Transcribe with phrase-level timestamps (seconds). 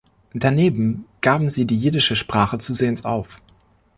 [0.33, 3.39] Daneben gaben sie die jiddische Sprache zusehends auf.